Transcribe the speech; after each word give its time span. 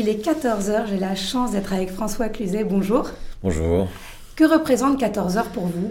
Il 0.00 0.08
est 0.08 0.24
14h, 0.24 0.86
j'ai 0.90 0.96
la 0.96 1.16
chance 1.16 1.50
d'être 1.50 1.72
avec 1.72 1.90
François 1.90 2.28
Cluzet. 2.28 2.62
Bonjour. 2.62 3.10
Bonjour. 3.42 3.88
Que 4.36 4.44
représente 4.44 5.02
14h 5.02 5.46
pour 5.52 5.66
vous? 5.66 5.90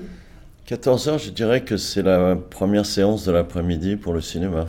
14h, 0.65 1.25
je 1.25 1.29
dirais 1.29 1.65
que 1.65 1.75
c'est 1.75 2.03
la 2.03 2.37
première 2.37 2.85
séance 2.85 3.25
de 3.25 3.33
l'après-midi 3.33 3.97
pour 3.97 4.13
le 4.13 4.21
cinéma. 4.21 4.67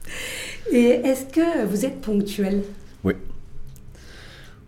Et 0.70 0.88
est-ce 0.88 1.24
que 1.24 1.64
vous 1.64 1.86
êtes 1.86 2.02
ponctuel? 2.02 2.62
Oui. 3.02 3.14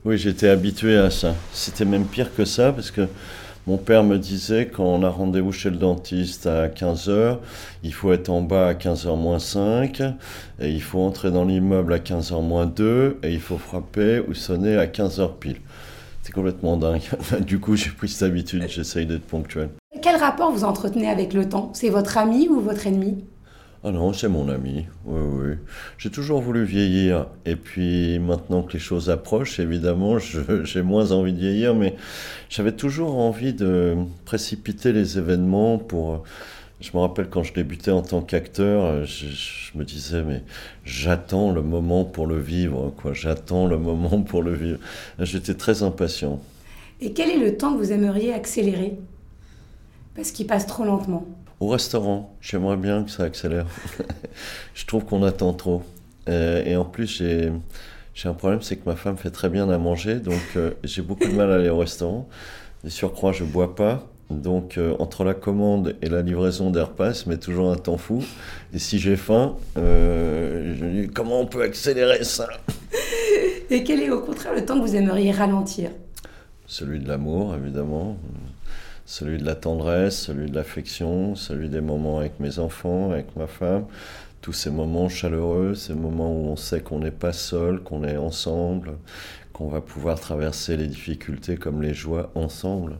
Oui, 0.06 0.16
j'étais 0.16 0.48
habitué 0.48 0.96
à 0.96 1.10
ça. 1.10 1.34
C'était 1.52 1.84
même 1.84 2.06
pire 2.06 2.34
que 2.34 2.46
ça 2.46 2.72
parce 2.72 2.90
que 2.90 3.06
mon 3.66 3.76
père 3.76 4.02
me 4.02 4.18
disait 4.18 4.66
quand 4.66 4.84
on 4.84 5.04
a 5.04 5.08
rendez-vous 5.08 5.52
chez 5.52 5.70
le 5.70 5.76
dentiste 5.76 6.46
à 6.46 6.68
15h, 6.68 7.38
il 7.84 7.94
faut 7.94 8.12
être 8.12 8.28
en 8.28 8.42
bas 8.42 8.68
à 8.68 8.74
15h 8.74 9.16
moins 9.16 9.38
5 9.38 10.00
et 10.60 10.70
il 10.70 10.82
faut 10.82 11.00
entrer 11.00 11.30
dans 11.30 11.44
l'immeuble 11.44 11.92
à 11.92 11.98
15h 11.98 12.42
moins 12.42 12.66
2 12.66 13.20
et 13.22 13.32
il 13.32 13.40
faut 13.40 13.58
frapper 13.58 14.20
ou 14.28 14.34
sonner 14.34 14.76
à 14.76 14.86
15h 14.86 15.38
pile. 15.38 15.60
C'est 16.22 16.32
complètement 16.32 16.76
dingue. 16.76 17.02
du 17.40 17.60
coup, 17.60 17.76
j'ai 17.76 17.90
pris 17.90 18.08
cette 18.08 18.22
habitude, 18.22 18.64
j'essaye 18.68 19.06
d'être 19.06 19.26
ponctuel. 19.26 19.68
Quel 20.00 20.16
rapport 20.16 20.50
vous 20.50 20.64
entretenez 20.64 21.08
avec 21.08 21.32
le 21.32 21.48
temps? 21.48 21.70
C'est 21.74 21.90
votre 21.90 22.18
ami 22.18 22.48
ou 22.48 22.60
votre 22.60 22.86
ennemi? 22.86 23.24
Ah 23.84 23.90
non, 23.90 24.12
c'est 24.12 24.28
mon 24.28 24.48
ami. 24.48 24.86
Oui, 25.04 25.20
oui. 25.20 25.54
J'ai 25.98 26.10
toujours 26.10 26.40
voulu 26.40 26.64
vieillir. 26.64 27.26
Et 27.44 27.56
puis 27.56 28.20
maintenant 28.20 28.62
que 28.62 28.74
les 28.74 28.78
choses 28.78 29.10
approchent, 29.10 29.58
évidemment, 29.58 30.18
j'ai 30.62 30.82
moins 30.82 31.10
envie 31.10 31.32
de 31.32 31.40
vieillir, 31.40 31.74
mais 31.74 31.96
j'avais 32.48 32.72
toujours 32.72 33.18
envie 33.18 33.52
de 33.52 33.96
précipiter 34.24 34.92
les 34.92 35.18
événements 35.18 35.78
pour. 35.78 36.22
Je 36.80 36.90
me 36.94 36.98
rappelle 37.00 37.28
quand 37.28 37.42
je 37.42 37.54
débutais 37.54 37.90
en 37.90 38.02
tant 38.02 38.22
qu'acteur, 38.22 39.04
je, 39.04 39.76
me 39.76 39.84
disais, 39.84 40.22
mais 40.22 40.42
j'attends 40.84 41.52
le 41.52 41.62
moment 41.62 42.04
pour 42.04 42.26
le 42.26 42.38
vivre. 42.38 42.92
J'attends 43.12 43.66
le 43.66 43.78
moment 43.78 44.22
pour 44.22 44.42
le 44.42 44.54
vivre. 44.54 44.78
J'étais 45.18 45.54
très 45.54 45.82
impatient. 45.82 46.40
Et 47.00 47.12
quel 47.12 47.30
est 47.30 47.38
le 47.38 47.56
temps 47.56 47.72
que 47.74 47.78
vous 47.78 47.92
aimeriez 47.92 48.32
accélérer? 48.32 48.96
Parce 50.14 50.30
qu'il 50.30 50.46
passe 50.46 50.66
trop 50.66 50.84
lentement. 50.84 51.26
Au 51.60 51.68
restaurant, 51.68 52.36
j'aimerais 52.40 52.76
bien 52.76 53.04
que 53.04 53.10
ça 53.10 53.22
accélère. 53.22 53.66
je 54.74 54.84
trouve 54.84 55.04
qu'on 55.04 55.22
attend 55.22 55.52
trop. 55.54 55.82
Euh, 56.28 56.62
et 56.64 56.76
en 56.76 56.84
plus, 56.84 57.06
j'ai, 57.06 57.52
j'ai 58.14 58.28
un 58.28 58.34
problème, 58.34 58.62
c'est 58.62 58.76
que 58.76 58.88
ma 58.88 58.96
femme 58.96 59.16
fait 59.16 59.30
très 59.30 59.48
bien 59.48 59.68
à 59.70 59.78
manger, 59.78 60.16
donc 60.16 60.42
euh, 60.56 60.72
j'ai 60.84 61.02
beaucoup 61.02 61.28
de 61.28 61.34
mal 61.34 61.50
à 61.50 61.54
aller 61.54 61.68
au 61.68 61.78
restaurant. 61.78 62.28
Et 62.84 62.90
surcroît, 62.90 63.32
je 63.32 63.44
bois 63.44 63.74
pas. 63.74 64.08
Donc, 64.28 64.76
euh, 64.76 64.96
entre 64.98 65.24
la 65.24 65.34
commande 65.34 65.94
et 66.02 66.08
la 66.08 66.22
livraison 66.22 66.70
des 66.70 66.80
repas, 66.80 67.14
ça 67.14 67.28
met 67.28 67.36
toujours 67.36 67.70
un 67.70 67.76
temps 67.76 67.98
fou. 67.98 68.24
Et 68.74 68.78
si 68.78 68.98
j'ai 68.98 69.16
faim, 69.16 69.54
je 69.76 70.84
dis 70.84 71.08
comment 71.08 71.40
on 71.40 71.46
peut 71.46 71.62
accélérer 71.62 72.24
ça? 72.24 72.48
Et 73.70 73.84
quel 73.84 74.02
est 74.02 74.10
au 74.10 74.20
contraire 74.20 74.54
le 74.54 74.64
temps 74.66 74.78
que 74.78 74.86
vous 74.86 74.96
aimeriez 74.96 75.30
ralentir? 75.30 75.90
Celui 76.66 76.98
de 76.98 77.08
l'amour, 77.08 77.54
évidemment 77.54 78.18
celui 79.12 79.36
de 79.36 79.44
la 79.44 79.54
tendresse, 79.54 80.18
celui 80.18 80.50
de 80.50 80.54
l'affection, 80.56 81.34
celui 81.34 81.68
des 81.68 81.82
moments 81.82 82.20
avec 82.20 82.40
mes 82.40 82.58
enfants, 82.58 83.10
avec 83.10 83.36
ma 83.36 83.46
femme, 83.46 83.84
tous 84.40 84.54
ces 84.54 84.70
moments 84.70 85.10
chaleureux, 85.10 85.74
ces 85.74 85.92
moments 85.92 86.32
où 86.32 86.46
on 86.46 86.56
sait 86.56 86.80
qu'on 86.80 87.00
n'est 87.00 87.10
pas 87.10 87.34
seul, 87.34 87.80
qu'on 87.80 88.04
est 88.04 88.16
ensemble, 88.16 88.92
qu'on 89.52 89.68
va 89.68 89.82
pouvoir 89.82 90.18
traverser 90.18 90.78
les 90.78 90.86
difficultés 90.86 91.56
comme 91.56 91.82
les 91.82 91.92
joies 91.92 92.30
ensemble. 92.34 92.96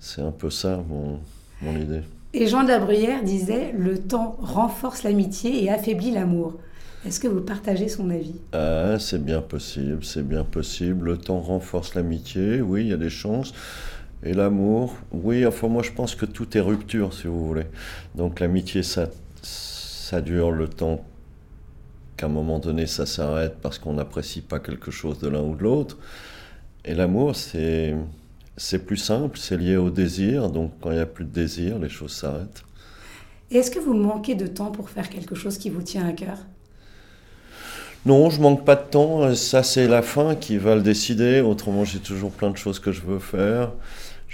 C'est 0.00 0.22
un 0.22 0.30
peu 0.30 0.48
ça 0.48 0.82
mon, 0.88 1.20
mon 1.60 1.78
idée. 1.78 2.00
Et 2.32 2.46
Jean 2.46 2.62
de 2.62 2.68
la 2.68 2.78
Bruyère 2.78 3.22
disait 3.22 3.74
Le 3.76 3.98
temps 3.98 4.38
renforce 4.40 5.02
l'amitié 5.02 5.62
et 5.62 5.68
affaiblit 5.68 6.10
l'amour. 6.10 6.54
Est-ce 7.06 7.20
que 7.20 7.28
vous 7.28 7.42
partagez 7.42 7.88
son 7.88 8.08
avis? 8.08 8.40
Ah, 8.54 8.96
C'est 8.98 9.22
bien 9.22 9.42
possible, 9.42 10.06
c'est 10.06 10.26
bien 10.26 10.44
possible. 10.44 11.04
Le 11.04 11.18
temps 11.18 11.40
renforce 11.40 11.94
l'amitié, 11.94 12.62
oui, 12.62 12.84
il 12.84 12.88
y 12.88 12.94
a 12.94 12.96
des 12.96 13.10
chances. 13.10 13.52
Et 14.24 14.32
l'amour, 14.32 14.96
oui, 15.12 15.44
enfin 15.46 15.68
moi 15.68 15.82
je 15.82 15.92
pense 15.92 16.14
que 16.14 16.24
tout 16.24 16.56
est 16.56 16.60
rupture, 16.60 17.12
si 17.12 17.26
vous 17.26 17.46
voulez. 17.46 17.66
Donc 18.14 18.40
l'amitié, 18.40 18.82
ça, 18.82 19.08
ça 19.42 20.22
dure 20.22 20.50
le 20.50 20.66
temps 20.66 21.04
qu'à 22.16 22.26
un 22.26 22.30
moment 22.30 22.58
donné 22.58 22.86
ça 22.86 23.04
s'arrête 23.04 23.56
parce 23.60 23.78
qu'on 23.78 23.92
n'apprécie 23.92 24.40
pas 24.40 24.60
quelque 24.60 24.90
chose 24.90 25.18
de 25.18 25.28
l'un 25.28 25.42
ou 25.42 25.54
de 25.54 25.62
l'autre. 25.62 25.98
Et 26.86 26.94
l'amour, 26.94 27.36
c'est, 27.36 27.94
c'est 28.56 28.86
plus 28.86 28.96
simple, 28.96 29.38
c'est 29.38 29.58
lié 29.58 29.76
au 29.76 29.90
désir, 29.90 30.48
donc 30.50 30.72
quand 30.80 30.90
il 30.90 30.96
n'y 30.96 31.02
a 31.02 31.06
plus 31.06 31.24
de 31.24 31.30
désir, 31.30 31.78
les 31.78 31.90
choses 31.90 32.12
s'arrêtent. 32.12 32.64
Et 33.50 33.58
est-ce 33.58 33.70
que 33.70 33.78
vous 33.78 33.94
manquez 33.94 34.34
de 34.34 34.46
temps 34.46 34.70
pour 34.70 34.88
faire 34.88 35.10
quelque 35.10 35.34
chose 35.34 35.58
qui 35.58 35.68
vous 35.68 35.82
tient 35.82 36.08
à 36.08 36.12
cœur? 36.12 36.38
Non, 38.06 38.28
je 38.28 38.40
manque 38.40 38.64
pas 38.64 38.76
de 38.76 38.82
temps. 38.82 39.34
Ça, 39.34 39.62
c'est 39.62 39.88
la 39.88 40.02
fin 40.02 40.34
qui 40.34 40.58
va 40.58 40.74
le 40.74 40.82
décider. 40.82 41.40
Autrement, 41.40 41.84
j'ai 41.84 42.00
toujours 42.00 42.30
plein 42.30 42.50
de 42.50 42.56
choses 42.56 42.78
que 42.78 42.92
je 42.92 43.00
veux 43.00 43.18
faire. 43.18 43.72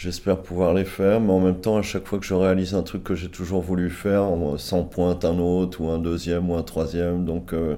J'espère 0.03 0.39
pouvoir 0.39 0.73
les 0.73 0.87
faire, 0.87 1.21
mais 1.21 1.31
en 1.31 1.41
même 1.41 1.61
temps, 1.61 1.77
à 1.77 1.83
chaque 1.83 2.07
fois 2.07 2.19
que 2.19 2.25
je 2.25 2.33
réalise 2.33 2.75
un 2.75 2.83
truc 2.83 3.05
que 3.05 3.15
j'ai 3.15 3.29
toujours 3.29 3.61
voulu 3.61 3.91
faire, 3.91 4.25
s'en 4.57 4.83
pointe 4.83 5.27
un 5.27 5.39
autre, 5.39 5.83
ou 5.83 5.91
un 5.91 5.99
deuxième, 5.99 6.49
ou 6.49 6.55
un 6.55 6.63
troisième. 6.63 7.27
Donc, 7.27 7.53
euh, 7.53 7.77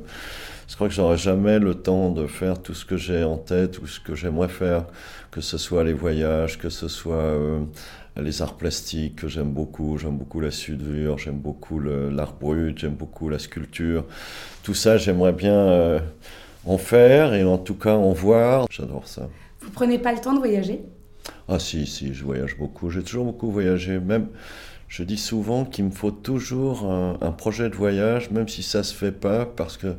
je 0.68 0.76
crois 0.76 0.86
que 0.86 0.94
j'aurai 0.94 1.16
jamais 1.16 1.58
le 1.58 1.74
temps 1.74 2.10
de 2.10 2.28
faire 2.28 2.62
tout 2.62 2.74
ce 2.74 2.84
que 2.84 2.96
j'ai 2.96 3.24
en 3.24 3.38
tête, 3.38 3.82
ou 3.82 3.88
ce 3.88 3.98
que 3.98 4.14
j'aimerais 4.14 4.46
faire, 4.46 4.84
que 5.32 5.40
ce 5.40 5.58
soit 5.58 5.82
les 5.82 5.94
voyages, 5.94 6.60
que 6.60 6.68
ce 6.68 6.86
soit 6.86 7.16
euh, 7.16 7.58
les 8.16 8.40
arts 8.40 8.56
plastiques, 8.56 9.16
que 9.16 9.26
j'aime 9.26 9.50
beaucoup. 9.50 9.98
J'aime 9.98 10.16
beaucoup 10.16 10.38
la 10.38 10.52
sudure, 10.52 11.18
j'aime 11.18 11.40
beaucoup 11.40 11.80
l'art 11.80 12.34
brut, 12.40 12.78
j'aime 12.78 12.94
beaucoup 12.94 13.30
la 13.30 13.40
sculpture. 13.40 14.04
Tout 14.62 14.74
ça, 14.74 14.96
j'aimerais 14.96 15.32
bien 15.32 15.58
euh, 15.58 15.98
en 16.66 16.78
faire, 16.78 17.34
et 17.34 17.42
en 17.42 17.58
tout 17.58 17.74
cas 17.74 17.96
en 17.96 18.12
voir. 18.12 18.68
J'adore 18.70 19.08
ça. 19.08 19.28
Vous 19.60 19.70
prenez 19.70 19.98
pas 19.98 20.12
le 20.12 20.20
temps 20.20 20.34
de 20.34 20.38
voyager? 20.38 20.84
Ah 21.48 21.58
si, 21.58 21.86
si, 21.86 22.14
je 22.14 22.24
voyage 22.24 22.56
beaucoup. 22.56 22.90
J'ai 22.90 23.02
toujours 23.02 23.24
beaucoup 23.24 23.50
voyagé. 23.50 23.98
Même, 23.98 24.28
je 24.88 25.02
dis 25.02 25.16
souvent 25.16 25.64
qu'il 25.64 25.86
me 25.86 25.90
faut 25.90 26.10
toujours 26.10 26.90
un, 26.90 27.32
projet 27.32 27.70
de 27.70 27.74
voyage, 27.74 28.30
même 28.30 28.48
si 28.48 28.62
ça 28.62 28.82
se 28.82 28.94
fait 28.94 29.12
pas, 29.12 29.46
parce 29.46 29.76
que 29.76 29.94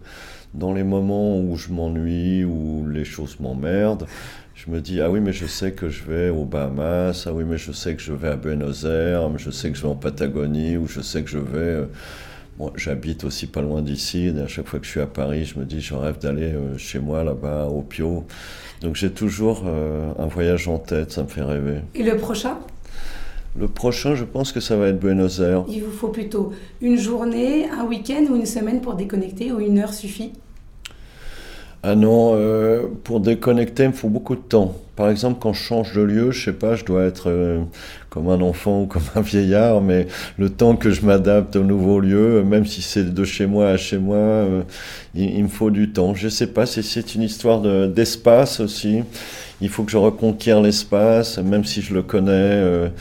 dans 0.53 0.73
les 0.73 0.83
moments 0.83 1.39
où 1.39 1.55
je 1.57 1.71
m'ennuie, 1.71 2.43
où 2.43 2.87
les 2.87 3.05
choses 3.05 3.39
m'emmerdent, 3.39 4.07
je 4.53 4.69
me 4.69 4.81
dis, 4.81 5.01
ah 5.01 5.09
oui, 5.09 5.19
mais 5.19 5.33
je 5.33 5.45
sais 5.45 5.71
que 5.71 5.89
je 5.89 6.03
vais 6.03 6.29
aux 6.29 6.45
Bahamas, 6.45 7.25
ah 7.25 7.33
oui, 7.33 7.43
mais 7.43 7.57
je 7.57 7.71
sais 7.71 7.95
que 7.95 8.01
je 8.01 8.13
vais 8.13 8.29
à 8.29 8.35
Buenos 8.35 8.85
Aires, 8.85 9.29
je 9.37 9.49
sais 9.49 9.71
que 9.71 9.77
je 9.77 9.81
vais 9.81 9.89
en 9.89 9.95
Patagonie, 9.95 10.77
ou 10.77 10.87
je 10.87 11.01
sais 11.01 11.23
que 11.23 11.29
je 11.29 11.39
vais... 11.39 11.87
Bon, 12.57 12.71
j'habite 12.75 13.23
aussi 13.23 13.47
pas 13.47 13.61
loin 13.61 13.81
d'ici, 13.81 14.31
à 14.43 14.47
chaque 14.47 14.67
fois 14.67 14.79
que 14.79 14.85
je 14.85 14.91
suis 14.91 14.99
à 14.99 15.07
Paris, 15.07 15.43
je 15.43 15.57
me 15.57 15.65
dis, 15.65 15.81
je 15.81 15.95
rêve 15.95 16.19
d'aller 16.19 16.53
euh, 16.53 16.77
chez 16.77 16.99
moi, 16.99 17.23
là-bas, 17.23 17.65
au 17.65 17.81
Pio. 17.81 18.25
Donc 18.81 18.95
j'ai 18.95 19.09
toujours 19.09 19.63
euh, 19.65 20.11
un 20.19 20.27
voyage 20.27 20.67
en 20.67 20.77
tête, 20.77 21.11
ça 21.11 21.23
me 21.23 21.27
fait 21.27 21.41
rêver. 21.41 21.79
Et 21.95 22.03
le 22.03 22.15
prochain? 22.17 22.59
Le 23.57 23.67
prochain, 23.67 24.13
je 24.13 24.23
pense 24.23 24.51
que 24.51 24.59
ça 24.59 24.75
va 24.75 24.89
être 24.89 24.99
Buenos 24.99 25.39
Aires. 25.39 25.63
Il 25.67 25.83
vous 25.83 25.91
faut 25.91 26.09
plutôt 26.09 26.53
une 26.81 26.97
journée, 26.97 27.67
un 27.69 27.85
week-end 27.85 28.25
ou 28.29 28.35
une 28.35 28.45
semaine 28.45 28.81
pour 28.81 28.95
déconnecter 28.95 29.51
ou 29.51 29.59
une 29.59 29.79
heure 29.79 29.93
suffit? 29.93 30.33
Ah 31.85 31.95
non, 31.95 32.31
euh, 32.35 32.83
pour 33.03 33.19
déconnecter, 33.19 33.83
il 33.83 33.89
me 33.89 33.93
faut 33.93 34.07
beaucoup 34.07 34.35
de 34.35 34.41
temps. 34.41 34.73
Par 34.95 35.09
exemple, 35.09 35.39
quand 35.41 35.51
je 35.51 35.61
change 35.61 35.91
de 35.93 36.01
lieu, 36.01 36.31
je 36.31 36.45
sais 36.45 36.53
pas, 36.53 36.75
je 36.77 36.85
dois 36.85 37.03
être 37.03 37.29
euh, 37.29 37.61
comme 38.09 38.29
un 38.29 38.39
enfant 38.39 38.83
ou 38.83 38.85
comme 38.85 39.01
un 39.15 39.21
vieillard, 39.21 39.81
mais 39.81 40.07
le 40.37 40.49
temps 40.49 40.77
que 40.77 40.91
je 40.91 41.05
m'adapte 41.05 41.57
au 41.57 41.63
nouveau 41.63 41.99
lieu, 41.99 42.41
même 42.43 42.65
si 42.65 42.81
c'est 42.81 43.13
de 43.13 43.23
chez 43.25 43.47
moi 43.47 43.67
à 43.67 43.75
chez 43.75 43.97
moi, 43.97 44.15
euh, 44.15 44.61
il, 45.13 45.43
me 45.43 45.49
faut 45.49 45.71
du 45.71 45.91
temps. 45.91 46.15
Je 46.15 46.29
sais 46.29 46.47
pas, 46.47 46.65
c'est 46.65 47.15
une 47.15 47.23
histoire 47.23 47.59
d'espace 47.89 48.61
aussi. 48.61 49.03
Il 49.59 49.67
faut 49.67 49.83
que 49.83 49.91
je 49.91 49.97
reconquière 49.97 50.61
l'espace, 50.61 51.37
même 51.37 51.65
si 51.65 51.81
je 51.81 51.93
le 51.93 52.01
connais. 52.01 52.91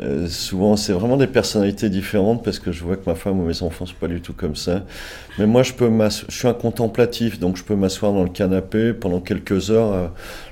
Euh, 0.00 0.26
souvent, 0.26 0.76
c'est 0.76 0.92
vraiment 0.92 1.16
des 1.16 1.26
personnalités 1.26 1.88
différentes 1.88 2.42
parce 2.42 2.58
que 2.58 2.72
je 2.72 2.82
vois 2.82 2.96
que 2.96 3.08
ma 3.08 3.14
femme 3.14 3.38
ou 3.40 3.46
mes 3.46 3.62
enfants 3.62 3.86
sont 3.86 3.94
pas 3.94 4.08
du 4.08 4.20
tout 4.20 4.32
comme 4.32 4.56
ça. 4.56 4.82
Mais 5.38 5.46
moi, 5.46 5.62
je 5.62 5.72
peux 5.72 5.90
je 6.28 6.34
suis 6.34 6.48
un 6.48 6.54
contemplatif, 6.54 7.38
donc 7.38 7.56
je 7.56 7.64
peux 7.64 7.76
m'asseoir 7.76 8.12
dans 8.12 8.24
le 8.24 8.30
canapé 8.30 8.92
pendant 8.92 9.20
quelques 9.20 9.70
heures, 9.70 9.92
euh, 9.92 10.06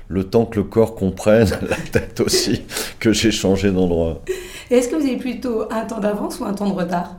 le 0.07 0.23
temps 0.23 0.45
que 0.45 0.59
le 0.59 0.63
corps 0.63 0.95
comprenne, 0.95 1.47
la 1.69 1.75
tête 1.75 2.19
aussi, 2.21 2.61
que 2.99 3.11
j'ai 3.11 3.31
changé 3.31 3.71
d'endroit. 3.71 4.21
Est-ce 4.69 4.87
que 4.87 4.95
vous 4.95 5.05
avez 5.05 5.17
plutôt 5.17 5.71
un 5.71 5.85
temps 5.85 5.99
d'avance 5.99 6.39
ou 6.39 6.45
un 6.45 6.53
temps 6.53 6.69
de 6.69 6.75
retard? 6.75 7.15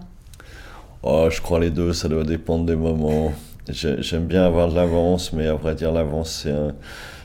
Oh, 1.02 1.28
je 1.30 1.40
crois 1.40 1.60
les 1.60 1.70
deux, 1.70 1.92
ça 1.92 2.08
doit 2.08 2.24
dépendre 2.24 2.64
des 2.64 2.76
moments. 2.76 3.32
J'aime 3.68 4.24
bien 4.24 4.44
avoir 4.44 4.68
de 4.68 4.74
l'avance, 4.74 5.32
mais 5.32 5.46
à 5.46 5.54
vrai 5.54 5.74
dire, 5.74 5.92
l'avance, 5.92 6.46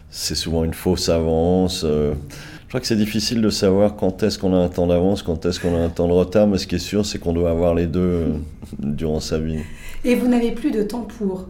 c'est 0.09 0.35
souvent 0.35 0.63
une 0.63 0.73
fausse 0.73 1.09
avance. 1.09 1.83
Euh, 1.85 2.13
je 2.69 2.73
crois 2.73 2.81
que 2.81 2.85
c'est 2.85 2.95
difficile 2.95 3.41
de 3.41 3.49
savoir 3.49 3.95
quand 3.95 4.21
est-ce 4.21 4.37
qu'on 4.37 4.53
a 4.53 4.57
un 4.57 4.67
temps 4.67 4.85
d'avance, 4.85 5.23
quand 5.23 5.43
est-ce 5.43 5.59
qu'on 5.59 5.75
a 5.75 5.79
un 5.79 5.89
temps 5.89 6.07
de 6.07 6.13
retard, 6.13 6.45
mais 6.45 6.59
ce 6.59 6.67
qui 6.67 6.75
est 6.75 6.77
sûr, 6.77 7.03
c'est 7.03 7.17
qu'on 7.17 7.33
doit 7.33 7.49
avoir 7.49 7.73
les 7.73 7.87
deux 7.87 7.99
euh, 7.99 8.27
durant 8.77 9.19
sa 9.19 9.39
vie. 9.39 9.57
Et 10.05 10.13
vous 10.13 10.27
n'avez 10.27 10.51
plus 10.51 10.69
de 10.69 10.83
temps 10.83 11.01
pour? 11.01 11.47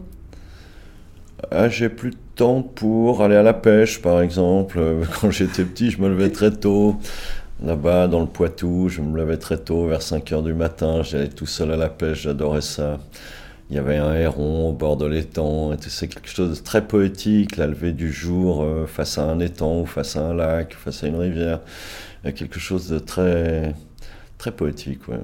Ah, 1.50 1.68
J'ai 1.68 1.90
plus 1.90 2.12
de 2.12 2.16
temps 2.36 2.62
pour 2.62 3.22
aller 3.22 3.36
à 3.36 3.42
la 3.42 3.52
pêche, 3.52 4.00
par 4.00 4.22
exemple. 4.22 4.80
Quand 5.20 5.30
j'étais 5.30 5.64
petit, 5.64 5.90
je 5.90 6.00
me 6.00 6.08
levais 6.08 6.30
très 6.30 6.52
tôt. 6.52 6.96
Là-bas, 7.62 8.08
dans 8.08 8.20
le 8.20 8.26
Poitou, 8.26 8.88
je 8.88 9.02
me 9.02 9.14
levais 9.14 9.36
très 9.36 9.58
tôt, 9.58 9.88
vers 9.88 10.00
5 10.00 10.32
heures 10.32 10.42
du 10.42 10.54
matin. 10.54 11.02
J'allais 11.02 11.28
tout 11.28 11.44
seul 11.44 11.70
à 11.70 11.76
la 11.76 11.90
pêche, 11.90 12.22
j'adorais 12.22 12.62
ça. 12.62 12.98
Il 13.70 13.76
y 13.76 13.78
avait 13.78 13.98
un 13.98 14.14
héron 14.14 14.70
au 14.70 14.72
bord 14.72 14.96
de 14.96 15.06
l'étang. 15.06 15.70
C'est 15.80 16.08
quelque 16.08 16.28
chose 16.28 16.58
de 16.58 16.64
très 16.64 16.86
poétique, 16.86 17.56
la 17.56 17.68
levée 17.68 17.92
du 17.92 18.12
jour 18.12 18.62
euh, 18.62 18.86
face 18.86 19.16
à 19.16 19.22
un 19.22 19.38
étang 19.38 19.82
ou 19.82 19.86
face 19.86 20.16
à 20.16 20.22
un 20.22 20.34
lac, 20.34 20.74
face 20.74 21.04
à 21.04 21.06
une 21.06 21.14
rivière. 21.14 21.60
Il 22.22 22.26
y 22.26 22.30
a 22.30 22.32
quelque 22.32 22.58
chose 22.58 22.88
de 22.88 22.98
très, 22.98 23.74
très 24.38 24.50
poétique. 24.50 25.06
Ouais. 25.06 25.20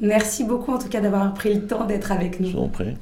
Merci 0.00 0.44
beaucoup 0.44 0.72
en 0.72 0.78
tout 0.78 0.88
cas 0.88 1.00
d'avoir 1.00 1.32
pris 1.32 1.54
le 1.54 1.66
temps 1.66 1.86
d'être 1.86 2.12
avec 2.12 2.38
nous. 2.38 2.48
Je 2.48 2.52
vous 2.52 2.64
en 2.64 2.68
prie. 2.68 2.94